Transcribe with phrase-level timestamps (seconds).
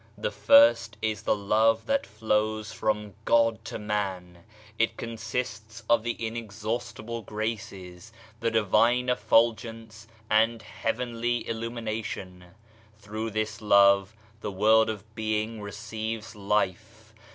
[0.17, 4.39] The first is the love that flows from God to man;
[4.79, 12.45] it consists of the inexhaustible graces, the Divine effulgence and heavenly illumination.
[12.97, 17.13] Through this love the world of being receives life.